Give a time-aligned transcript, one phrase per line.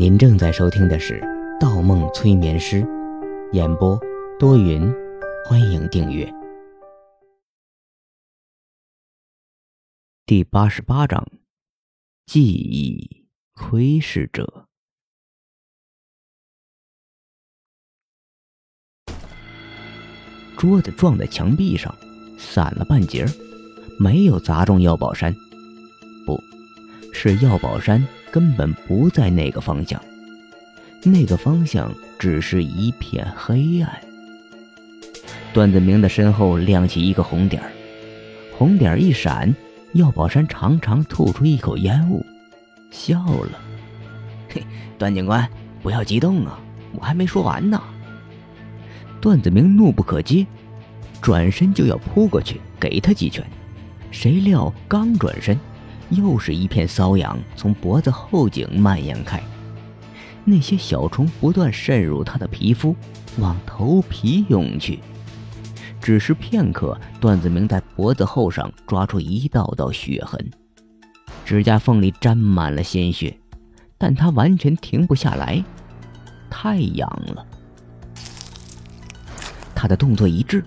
[0.00, 1.20] 您正在收听的是
[1.60, 2.76] 《盗梦催眠师》，
[3.52, 4.00] 演播
[4.38, 4.90] 多云，
[5.44, 6.26] 欢迎订阅。
[10.24, 11.22] 第八十八章：
[12.24, 14.66] 记忆窥视者。
[20.56, 21.94] 桌子撞在墙壁上，
[22.38, 23.28] 散了半截儿，
[23.98, 25.36] 没有砸中药宝山。
[26.24, 26.40] 不
[27.12, 30.00] 是药宝山根本不在那个方向，
[31.02, 34.00] 那个方向只是一片黑暗。
[35.52, 37.70] 段子明的身后亮起一个红点儿，
[38.56, 39.52] 红点儿一闪，
[39.94, 42.24] 药宝山长长吐出一口烟雾，
[42.90, 43.58] 笑了
[44.48, 44.62] ：“嘿，
[44.96, 45.48] 段警官，
[45.82, 46.58] 不要激动啊，
[46.92, 47.82] 我还没说完呢。”
[49.20, 50.46] 段子明怒不可遏，
[51.20, 53.44] 转身就要扑过去给他几拳，
[54.10, 55.58] 谁料刚转身，
[56.10, 59.42] 又是一片瘙痒从脖子后颈蔓延开，
[60.44, 62.94] 那些小虫不断渗入他的皮肤，
[63.38, 65.00] 往头皮涌去。
[66.00, 70.50] 只是片刻，段子明在脖子后上抓出一道道血痕，
[71.44, 73.38] 指甲缝里沾满了鲜血，
[73.98, 75.62] 但他完全停不下来，
[76.48, 77.46] 太痒了。
[79.74, 80.64] 他的动作一致，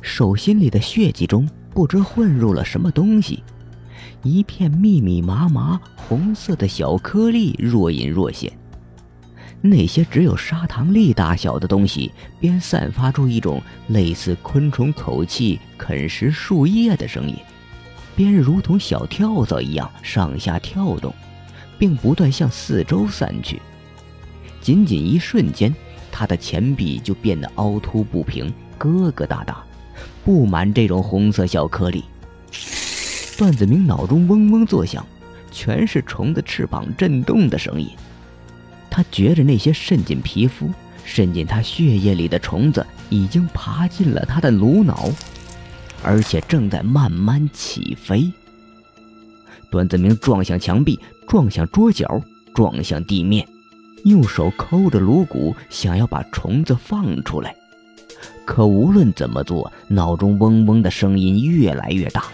[0.00, 3.42] 手心里的血迹中不知混入了什么东西，
[4.22, 8.52] 一片密密麻麻红色的小颗粒若隐若现。
[9.60, 17.36] 那些只有砂糖粒大小的东西，边散发出一种类似昆虫口气啃食树叶的声音，
[18.16, 21.14] 边如同小跳蚤一样上下跳动，
[21.78, 23.60] 并不断向四周散去。
[24.60, 25.74] 仅仅一瞬间。
[26.12, 29.54] 他的前臂就变得凹凸不平，疙疙瘩瘩，
[30.24, 32.04] 布满这种红色小颗粒。
[33.40, 35.02] 段子明脑中嗡嗡作响，
[35.50, 37.88] 全是虫子翅膀震动的声音。
[38.90, 40.70] 他觉着那些渗进皮肤、
[41.06, 45.08] 渗进他血液里的虫子，已经爬进了他的颅脑，
[46.02, 48.30] 而且正在慢慢起飞。
[49.70, 52.20] 段子明撞向墙壁，撞向桌角，
[52.54, 53.48] 撞向地面。
[54.04, 57.56] 用手抠着颅骨，想要把虫子放出来，
[58.44, 62.24] 可无论怎么做，脑中嗡嗡的声音越来越大，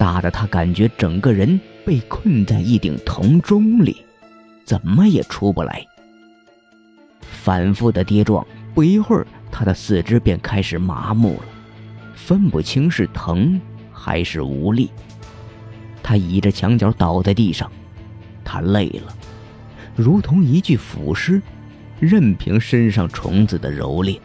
[0.00, 4.02] 大的他感觉整个人被困在一顶铜钟里，
[4.64, 5.86] 怎么也出不来。
[7.20, 11.44] 反复的跌撞，不一会儿，他的四肢便开始麻木了，
[12.14, 13.60] 分不清是疼
[13.92, 14.88] 还是无力。
[16.02, 17.70] 他倚着墙角倒在地上，
[18.42, 19.14] 他累了。
[19.94, 21.42] 如同一具腐尸，
[21.98, 24.18] 任凭身上虫子的蹂躏。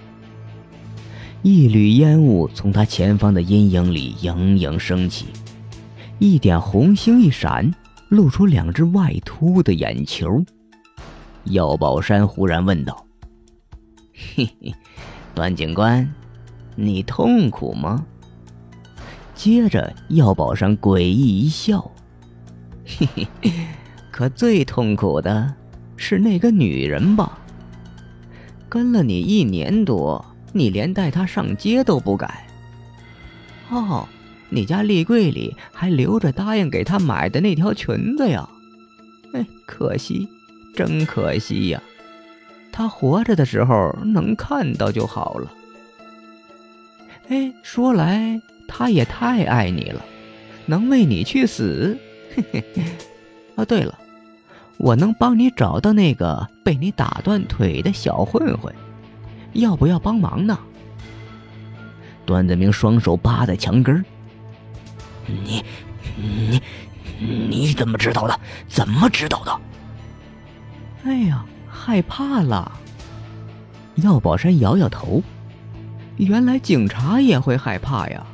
[1.42, 5.26] 一缕烟雾从他前方的阴影里盈盈升起，
[6.20, 7.74] 一点红星一闪，
[8.10, 10.44] 露出两只外凸的眼球。
[11.46, 13.06] 药宝山忽然问道
[14.36, 14.74] ：“嘿嘿，
[15.34, 16.10] 段警官，
[16.76, 18.06] 你痛苦吗？”
[19.36, 21.92] 接着，药宝山诡异一笑
[22.88, 23.08] ：“嘿
[23.42, 23.52] 嘿。”
[24.10, 25.54] 可最痛苦的
[25.98, 27.38] 是那个女人吧？
[28.70, 32.34] 跟了你一年多，你连带她上街都不敢。
[33.70, 34.08] 哦，
[34.50, 38.48] 你家立柜里还留着答应给他买的那条裙子呀？
[39.34, 40.28] 哎，可惜，
[40.76, 41.82] 真可惜呀！
[42.72, 45.52] 他活着的时候能看到就好了。
[47.30, 50.06] 哎，说来他也太爱你了，
[50.66, 51.98] 能为你去死。
[52.36, 52.64] 嘿嘿。
[53.56, 53.98] 啊，对了。
[54.78, 58.76] 我能帮你找到那个被你打断腿的小混混，
[59.54, 60.60] 要不要帮忙呢？
[62.26, 64.04] 段子明双手扒在墙根
[65.28, 65.64] 你、
[66.16, 66.62] 你、
[67.20, 68.40] 你怎么知道的？
[68.68, 69.60] 怎么知道的？
[71.04, 72.72] 哎呀，害怕了。
[73.96, 75.24] 药宝山摇摇头，
[76.18, 78.26] 原来警察也会害怕呀。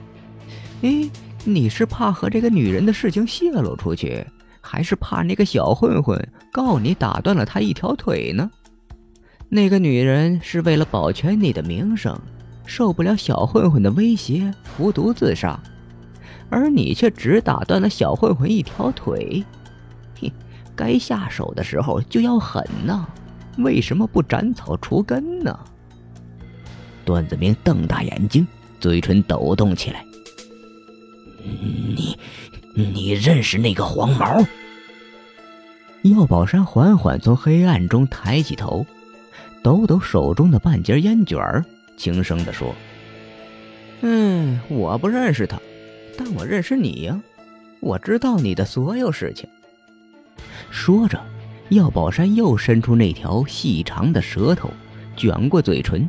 [0.81, 1.09] 哎，
[1.43, 4.25] 你是怕和这个女人的事情泄露出去？
[4.63, 6.17] 还是怕那个小混混
[6.51, 8.49] 告你打断了他一条腿呢？
[9.49, 12.17] 那个女人是为了保全你的名声，
[12.65, 15.59] 受不了小混混的威胁，服毒自杀，
[16.51, 19.43] 而你却只打断了小混混一条腿。
[20.21, 20.31] 哼，
[20.75, 23.07] 该下手的时候就要狠呐，
[23.57, 25.57] 为什么不斩草除根呢？
[27.03, 28.45] 段子明瞪大眼睛，
[28.79, 30.05] 嘴唇抖动起来。
[31.43, 32.15] 你。
[32.73, 34.41] 你认识那个黄毛？
[36.03, 38.85] 药宝山缓缓从黑暗中抬起头，
[39.61, 41.65] 抖抖手中的半截烟卷儿，
[41.97, 42.73] 轻声地说
[43.99, 45.59] ：“嗯，我不认识他，
[46.23, 47.19] 但我认识你呀，
[47.79, 49.49] 我知道你的所有事情。”
[50.69, 51.19] 说着，
[51.69, 54.69] 药宝山又伸出那条细长的舌头，
[55.17, 56.07] 卷过嘴唇，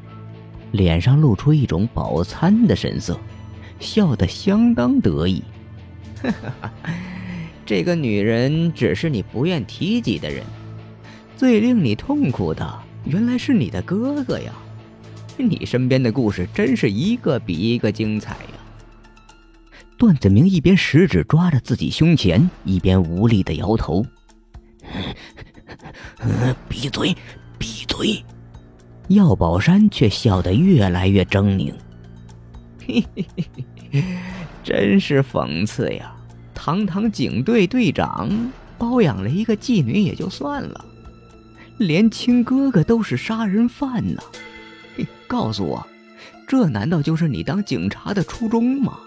[0.72, 3.18] 脸上露出一种饱餐的神色，
[3.80, 5.42] 笑得相当得意。
[7.64, 10.44] 这个女人只是你不愿提及的人，
[11.38, 14.52] 最令你痛苦的原来是你的哥哥呀！
[15.38, 18.36] 你身边的故事真是一个比一个精彩！
[20.02, 24.04] 段子明一边食指抓着自己胸前，一边无力的摇头。
[26.69, 27.16] 闭嘴，
[27.56, 28.20] 闭嘴！
[29.06, 31.72] 药宝山却笑得越来越狰狞。
[32.84, 33.25] 嘿嘿
[33.93, 34.04] 嘿，
[34.64, 36.12] 真是讽刺呀！
[36.52, 40.84] 堂堂警队队长包养了一个妓女也就算了，
[41.78, 44.20] 连亲哥哥都是杀人犯呢！
[45.28, 45.87] 告诉我，
[46.48, 48.98] 这难道就是你当警察的初衷吗？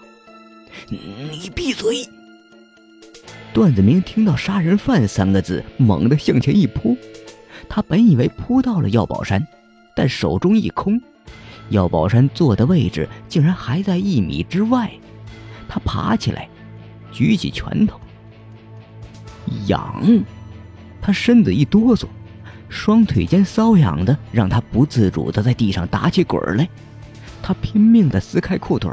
[0.88, 2.08] 你闭嘴！
[3.52, 6.96] 段子明听到“杀人犯”三个字，猛地向前一扑。
[7.68, 9.44] 他本以为扑到了药宝山，
[9.94, 11.00] 但手中一空，
[11.70, 14.90] 药宝山坐的位置竟然还在一米之外。
[15.68, 16.48] 他爬起来。
[17.12, 17.98] 举起拳头，
[19.68, 20.22] 痒！
[21.00, 22.04] 他身子一哆嗦，
[22.68, 26.68] 双腿间瘙痒的让他不自主的在地上打起滚来。
[27.42, 28.92] 他拼命的撕开裤腿，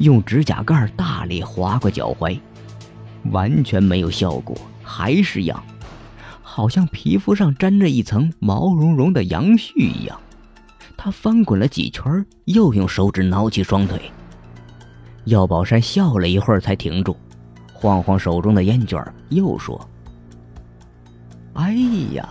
[0.00, 2.40] 用指甲盖大力划过脚踝，
[3.32, 5.62] 完全没有效果，还是痒，
[6.42, 10.18] 好像皮肤上粘着一层毛茸茸的羊絮一样。
[10.96, 14.10] 他翻滚了几圈，又用手指挠起双腿。
[15.26, 17.14] 药宝山笑了一会儿，才停住。
[17.74, 19.78] 晃晃手中的烟卷，又说
[21.52, 21.74] ：“哎
[22.14, 22.26] 呀，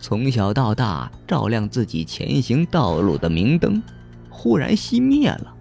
[0.00, 3.80] 从小到大照亮自己前行道路的明灯，
[4.28, 5.55] 忽然熄灭了。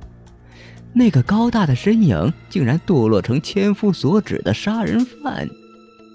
[0.98, 5.50] 那个高大的身影，竟然堕落成千夫所指的杀人犯。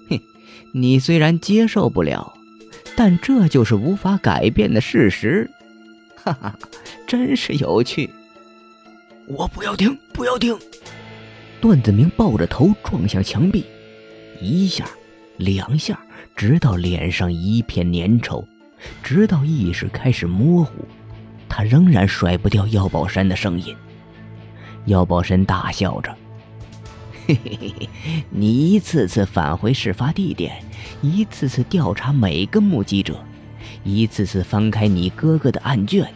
[0.09, 0.19] 哼，
[0.73, 2.33] 你虽然接受不了，
[2.95, 5.47] 但这就是无法改变的事实。
[6.15, 6.57] 哈哈，
[7.05, 8.09] 真是有趣。
[9.27, 10.57] 我不要听，不要听。”
[11.61, 13.63] 段子明抱着头撞向墙壁，
[14.41, 14.83] 一下，
[15.37, 15.99] 两下，
[16.35, 18.43] 直到脸上一片粘稠，
[19.03, 20.73] 直到意识开始模糊，
[21.47, 23.75] 他仍然甩不掉药宝山的声音。
[24.85, 26.15] 姚宝山大笑着
[27.27, 27.89] ：“嘿嘿嘿嘿，
[28.29, 30.63] 你一次次返回事发地点，
[31.01, 33.19] 一次次调查每个目击者，
[33.83, 36.11] 一次次翻开你哥哥的案卷，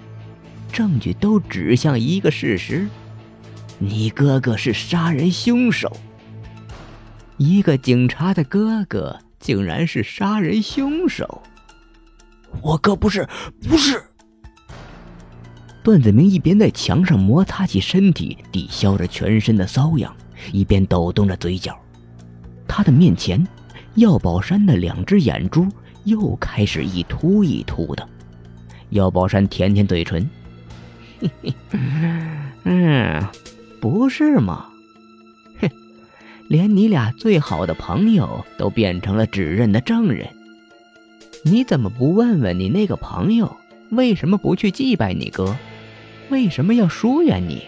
[0.72, 2.88] 证据都指向一个事实。”
[3.78, 5.92] 你哥哥是杀人凶手。
[7.36, 11.44] 一个警察的哥哥竟然是杀人凶手。
[12.62, 13.28] 我哥不是，
[13.68, 14.02] 不是。
[15.86, 20.12] 段子明一边在墙上摩擦起身体，抵消着全身的瘙痒，
[20.52, 21.80] 一边抖动着嘴角。
[22.68, 23.48] 他的面前，
[23.94, 25.68] 药宝山的两只眼珠
[26.04, 28.10] 又开始一凸一凸的。
[28.90, 30.28] 药宝山舔舔嘴唇，
[31.20, 31.54] 嘿嘿，
[32.64, 33.24] 嗯。
[33.80, 34.66] 不是吗？
[35.62, 35.70] 哼，
[36.48, 40.28] 连你俩最好的朋友都变成了指认的证人。
[41.44, 43.56] 你怎么不问问你那个朋友，
[43.92, 45.56] 为什么不去祭拜你哥？
[46.30, 47.64] 为什么要疏远你？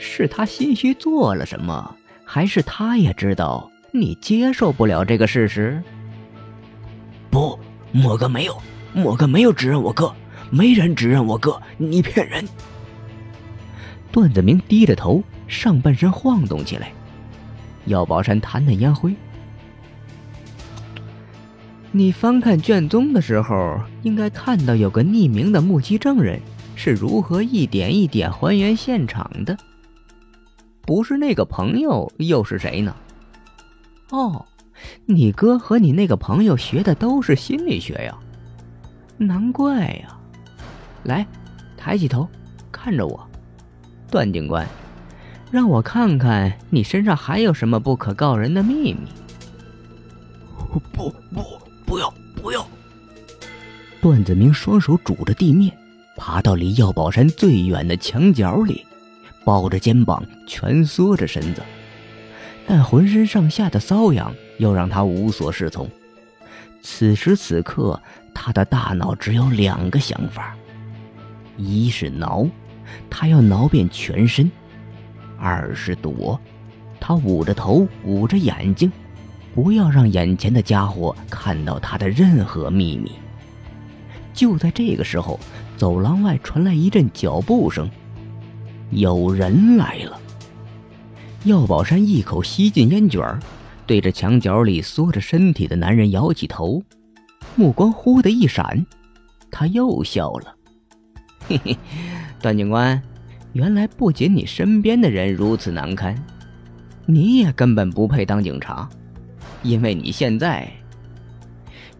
[0.00, 5.82] 是他心虚做了什么，还是他也知道你接受不了这个事实？
[7.30, 7.58] 不，
[7.92, 8.60] 莫哥没有，
[8.92, 10.14] 莫哥没有指认我哥，
[10.50, 12.46] 没人指认我哥，你骗人。
[14.10, 16.90] 段子明低着头，上半身晃动起来。
[17.86, 19.14] 药宝山弹弹烟灰。
[21.90, 26.40] 你翻看卷宗的时候，应该看到有个匿名的目击证人
[26.78, 29.58] 是如何一点一点还原现场的。
[30.82, 32.94] 不是那个朋友又是谁呢？
[34.10, 34.46] 哦，
[35.04, 38.16] 你哥和你那个朋友学的都是心理学呀，
[39.16, 40.16] 难怪呀。
[41.02, 41.26] 来，
[41.76, 42.28] 抬起头，
[42.70, 43.28] 看着我。
[44.08, 44.64] 段警官，
[45.50, 49.00] 让我看看你身上还有什么不可告人的秘密。
[50.70, 51.12] 不不，
[51.84, 52.64] 不要不要！
[54.00, 55.76] 段子明双手拄着地面，
[56.18, 58.84] 爬到离药宝山最远的墙角里，
[59.44, 61.62] 抱着肩膀，蜷缩着身子，
[62.66, 65.88] 但浑身上下的瘙痒又让他无所适从。
[66.82, 67.98] 此时此刻，
[68.34, 70.54] 他的大脑只有两个想法：
[71.56, 72.46] 一是挠。
[73.08, 74.50] 他要挠遍全身，
[75.38, 76.38] 二是躲。
[76.98, 78.90] 他捂着头，捂着眼睛，
[79.54, 83.12] 不要让眼前的家伙看到他的任何秘密。
[84.38, 85.40] 就在这个时候，
[85.76, 87.90] 走廊外传来一阵脚步声，
[88.90, 90.20] 有人来了。
[91.42, 93.20] 药宝山一口吸进烟卷，
[93.84, 96.80] 对着墙角里缩着身体的男人摇起头
[97.56, 98.86] ：“目光忽的一闪，
[99.50, 100.54] 他又笑了
[101.48, 101.76] ：“嘿嘿，
[102.40, 103.02] 段警官，
[103.54, 106.14] 原来不仅你身边的人如此难堪，
[107.06, 108.88] 你也根本不配当警察，
[109.64, 110.70] 因为你现在……”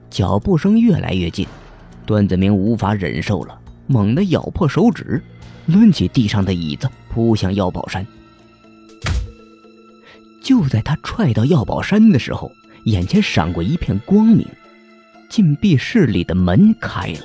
[0.09, 1.45] 脚步声越来越近，
[2.09, 5.23] 段子明无法忍受了，猛地咬破手指，
[5.67, 8.07] 抡起地上的椅子扑向药宝山。
[10.43, 12.50] 就在他踹到药宝山的时候，
[12.85, 14.47] 眼前闪过一片光明，
[15.29, 17.21] 禁闭室里的门开了。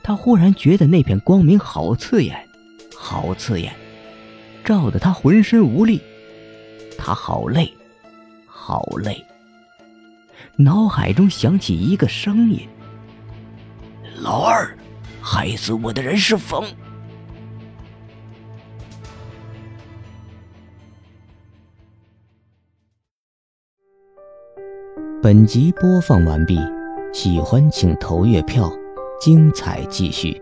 [0.00, 2.48] 他忽然觉得那片光明好刺眼，
[2.94, 3.74] 好刺眼，
[4.64, 6.00] 照得他浑身无力。
[6.96, 7.74] 他好累，
[8.46, 9.24] 好累。
[10.54, 12.60] 脑海中响起一个声音
[14.20, 14.76] ：“老二，
[15.22, 16.64] 害死我的人是冯。”
[25.22, 26.58] 本集播放完毕，
[27.12, 28.72] 喜欢请投月票，
[29.20, 30.40] 精彩继续。